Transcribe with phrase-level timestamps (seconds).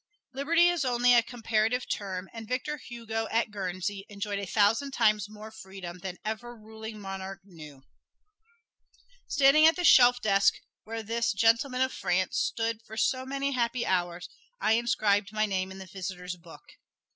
[0.33, 5.29] Liberty is only a comparative term, and Victor Hugo at Guernsey enjoyed a thousand times
[5.29, 7.83] more freedom than ever ruling monarch knew.
[9.27, 13.85] Standing at the shelf desk where this "Gentleman of France" stood for so many happy
[13.85, 14.27] hours,
[14.59, 16.63] I inscribed my name in the "visitors' book."